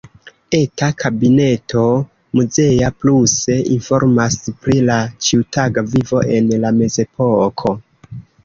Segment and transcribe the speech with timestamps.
[0.59, 1.83] Eta kabineto
[2.39, 7.77] muzea pluse informas pri la ĉiutaga vivo en la mezepoko.